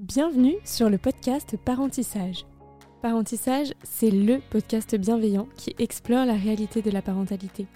[0.00, 2.46] Bienvenue sur le podcast Parentissage.
[3.02, 7.66] Parentissage, c'est le podcast bienveillant qui explore la réalité de la parentalité.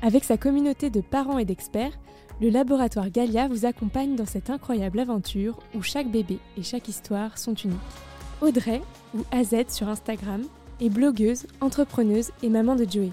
[0.00, 1.98] Avec sa communauté de parents et d'experts,
[2.40, 7.36] le laboratoire Galia vous accompagne dans cette incroyable aventure où chaque bébé et chaque histoire
[7.38, 7.76] sont uniques.
[8.40, 8.80] Audrey,
[9.16, 10.44] ou AZ sur Instagram,
[10.80, 13.10] est blogueuse, entrepreneuse et maman de Joey.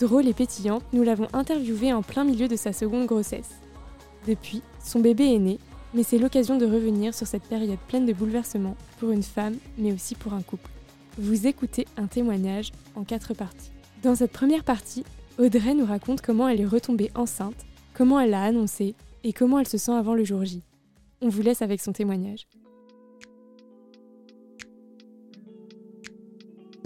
[0.00, 3.50] Drôle et pétillante, nous l'avons interviewée en plein milieu de sa seconde grossesse.
[4.26, 5.58] Depuis, son bébé est né
[5.94, 9.92] mais c'est l'occasion de revenir sur cette période pleine de bouleversements pour une femme, mais
[9.92, 10.70] aussi pour un couple.
[11.18, 13.70] Vous écoutez un témoignage en quatre parties.
[14.02, 15.04] Dans cette première partie,
[15.38, 19.68] Audrey nous raconte comment elle est retombée enceinte, comment elle l'a annoncé et comment elle
[19.68, 20.62] se sent avant le jour J.
[21.20, 22.46] On vous laisse avec son témoignage.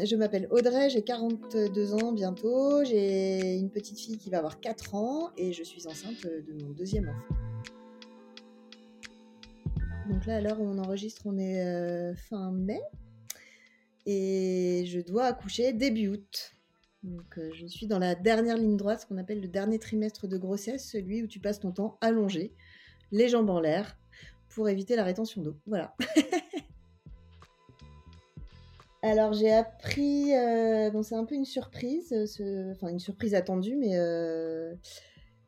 [0.02, 4.94] Je m'appelle Audrey, j'ai 42 ans bientôt, j'ai une petite fille qui va avoir 4
[4.94, 7.34] ans et je suis enceinte de mon deuxième enfant.
[10.08, 12.80] Donc là, à l'heure où on enregistre, on est euh, fin mai.
[14.04, 16.56] Et je dois accoucher début août.
[17.04, 20.26] Donc euh, je suis dans la dernière ligne droite, ce qu'on appelle le dernier trimestre
[20.26, 22.54] de grossesse, celui où tu passes ton temps allongé,
[23.10, 23.96] les jambes en l'air,
[24.48, 25.56] pour éviter la rétention d'eau.
[25.66, 25.94] Voilà.
[29.02, 32.14] Alors j'ai appris, euh, bon c'est un peu une surprise,
[32.72, 33.96] enfin une surprise attendue, mais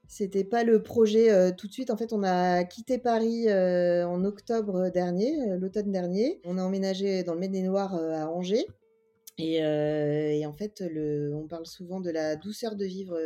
[0.06, 1.90] c'était pas le projet euh, tout de suite.
[1.90, 6.40] En fait, on a quitté Paris euh, en octobre dernier, euh, l'automne dernier.
[6.44, 8.66] On a emménagé dans le Maine-et-Loire à Angers.
[9.38, 9.64] Et,
[10.46, 10.84] en fait,
[11.32, 13.18] on parle souvent de la douceur de vivre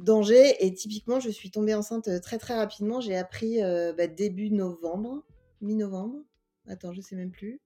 [0.00, 0.56] d'Angers.
[0.58, 3.00] Et typiquement, je suis tombée enceinte très très rapidement.
[3.00, 5.22] J'ai appris bah, début novembre,
[5.60, 6.24] mi-novembre.
[6.66, 7.60] Attends, je sais même plus.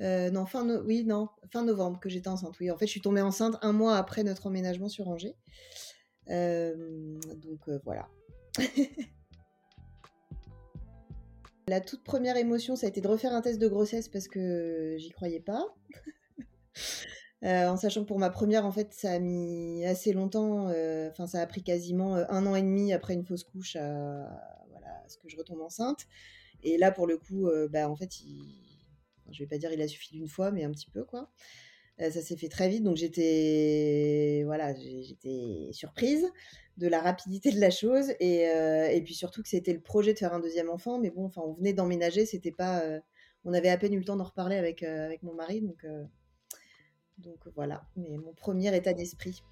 [0.00, 2.60] non, fin, oui, non, fin novembre que j'étais enceinte.
[2.60, 5.36] Oui, en fait, je suis tombée enceinte un mois après notre emménagement sur Angers.
[6.30, 8.08] Euh, donc euh, voilà.
[11.68, 14.96] La toute première émotion, ça a été de refaire un test de grossesse parce que
[14.98, 15.64] j'y croyais pas.
[17.44, 20.68] Euh, en sachant que pour ma première, en fait, ça a mis assez longtemps.
[21.10, 24.30] Enfin, ça a pris quasiment un an et demi après une fausse couche à,
[24.70, 26.06] voilà, ce que je retombe enceinte.
[26.62, 28.46] Et là, pour le coup, bah, en fait, il...
[29.32, 31.32] je vais pas dire il a suffi d'une fois, mais un petit peu, quoi.
[32.02, 36.26] Euh, ça s'est fait très vite, donc j'étais voilà, j'étais surprise
[36.78, 40.14] de la rapidité de la chose et, euh, et puis surtout que c'était le projet
[40.14, 43.00] de faire un deuxième enfant, mais bon, enfin, on venait d'emménager, c'était pas, euh,
[43.44, 45.86] on avait à peine eu le temps d'en reparler avec avec mon mari, donc
[47.18, 47.84] donc voilà.
[47.96, 49.42] Mais mon premier état d'esprit.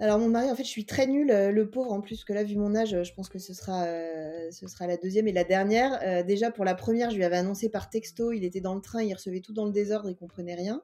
[0.00, 2.32] Alors mon mari, en fait, je suis très nulle, euh, le pauvre en plus, que
[2.32, 5.32] là, vu mon âge, je pense que ce sera, euh, ce sera la deuxième et
[5.32, 6.00] la dernière.
[6.02, 8.80] Euh, déjà, pour la première, je lui avais annoncé par texto, il était dans le
[8.80, 10.82] train, il recevait tout dans le désordre, il comprenait rien.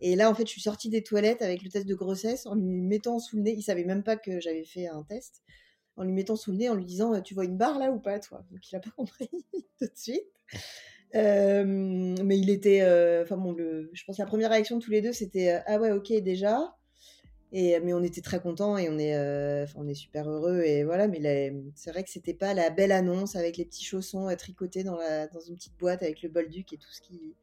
[0.00, 2.54] Et là, en fait, je suis sortie des toilettes avec le test de grossesse en
[2.54, 5.42] lui mettant sous le nez, il savait même pas que j'avais fait un test,
[5.96, 7.98] en lui mettant sous le nez, en lui disant, tu vois une barre là ou
[7.98, 8.42] pas, toi?
[8.50, 9.28] Donc il a pas compris
[9.78, 10.24] tout de suite.
[11.12, 12.82] mais il était,
[13.22, 15.92] enfin bon, je pense que la première réaction de tous les deux, c'était, ah ouais,
[15.92, 16.74] ok, déjà.
[17.52, 20.62] Et, mais on était très contents et on est, euh, on est super heureux.
[20.62, 24.28] Et voilà, mais c'est vrai que c'était pas la belle annonce avec les petits chaussons
[24.28, 27.34] euh, tricotés dans, la, dans une petite boîte avec le bolduc et tout ce qui,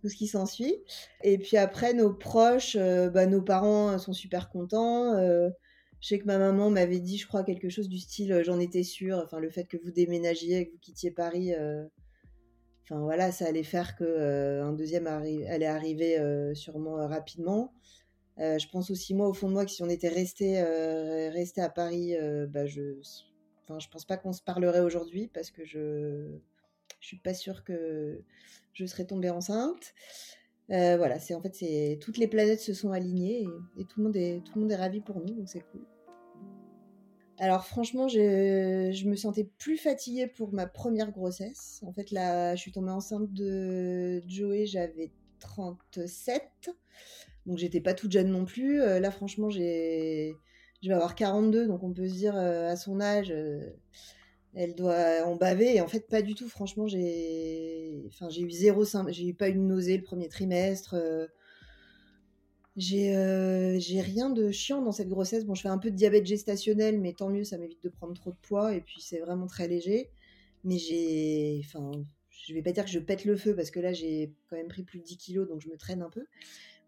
[0.00, 0.76] tout ce qui s'ensuit.
[1.24, 5.14] Et puis après, nos proches, euh, bah, nos parents sont super contents.
[6.00, 8.84] je sais que ma maman m'avait dit, je crois, quelque chose du style j'en étais
[8.84, 9.20] sûre.
[9.24, 11.52] Enfin, le fait que vous déménagiez, que vous quittiez Paris.
[12.84, 16.20] Enfin voilà, ça allait faire que un deuxième allait arriver
[16.54, 17.72] sûrement rapidement.
[18.40, 21.30] Euh, je pense aussi, moi, au fond de moi, que si on était resté, euh,
[21.30, 22.94] resté à Paris, euh, bah, je
[23.62, 26.38] enfin, je pense pas qu'on se parlerait aujourd'hui parce que je
[27.00, 28.22] je suis pas sûre que
[28.72, 29.94] je serais tombée enceinte.
[30.68, 33.46] voilà, c'est en fait, c'est toutes les planètes se sont alignées
[33.78, 35.86] et, tout, le monde est, tout le monde est ravi pour nous, donc c'est cool.
[37.38, 41.82] Alors franchement, je, je, me sentais plus fatiguée pour ma première grossesse.
[41.84, 46.70] En fait, là, je suis tombée enceinte de Joey, j'avais 37.
[47.46, 48.80] Donc j'étais pas toute jeune non plus.
[48.80, 50.34] Euh, là, franchement, j'ai,
[50.82, 53.70] je vais avoir 42, donc on peut se dire euh, à son âge, euh,
[54.54, 55.76] elle doit en baver.
[55.76, 56.48] Et en fait, pas du tout.
[56.48, 60.96] Franchement, j'ai, enfin, eu zéro, j'ai eu pas une nausée le premier trimestre.
[62.76, 63.12] j'ai,
[63.80, 65.44] j'ai rien de chiant dans cette grossesse.
[65.44, 68.14] Bon, je fais un peu de diabète gestationnel, mais tant mieux, ça m'évite de prendre
[68.14, 68.74] trop de poids.
[68.74, 70.10] Et puis c'est vraiment très léger.
[70.64, 71.90] Mais j'ai, enfin,
[72.46, 74.68] je vais pas dire que je pète le feu parce que là j'ai quand même
[74.68, 76.26] pris plus de 10 kilos, donc je me traîne un peu.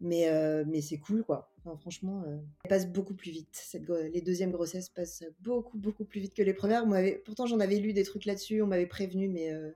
[0.01, 1.51] Mais, euh, mais c'est cool, quoi.
[1.81, 3.65] franchement, euh, elle passe beaucoup plus vite.
[4.13, 6.85] Les deuxièmes grossesses passent beaucoup, beaucoup plus vite que les premières.
[7.25, 9.71] Pourtant, j'en avais lu des trucs là-dessus, on m'avait prévenu, mais, euh,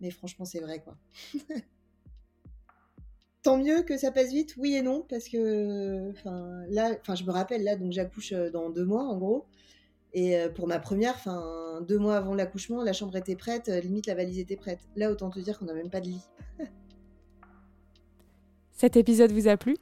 [0.00, 0.96] mais franchement, c'est vrai, quoi.
[3.42, 6.12] Tant mieux que ça passe vite, oui et non, parce que,
[6.70, 9.46] là, enfin, je me rappelle, là, donc j'accouche dans deux mois, en gros.
[10.14, 11.16] Et pour ma première,
[11.88, 14.78] deux mois avant l'accouchement, la chambre était prête, limite la valise était prête.
[14.94, 16.22] Là, autant te dire qu'on n'a même pas de lit.
[18.82, 19.76] Cet épisode vous a plu?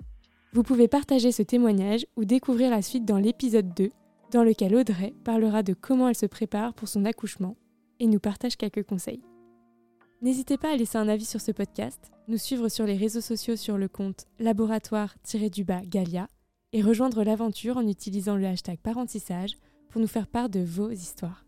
[0.52, 3.92] Vous pouvez partager ce témoignage ou découvrir la suite dans l'épisode 2,
[4.30, 7.56] dans lequel Audrey parlera de comment elle se prépare pour son accouchement
[7.98, 9.22] et nous partage quelques conseils.
[10.20, 13.56] N'hésitez pas à laisser un avis sur ce podcast, nous suivre sur les réseaux sociaux
[13.56, 16.28] sur le compte laboratoire-du-bas Galia
[16.74, 19.56] et rejoindre l'aventure en utilisant le hashtag parentissage
[19.88, 21.46] pour nous faire part de vos histoires.